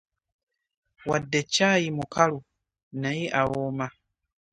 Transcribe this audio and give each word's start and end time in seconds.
Wadde 1.09 1.39
caayi 1.53 1.89
mukalu 1.97 2.39
naye 3.01 3.25
awooma. 3.41 3.87